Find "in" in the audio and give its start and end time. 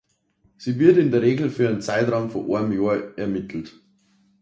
0.97-1.11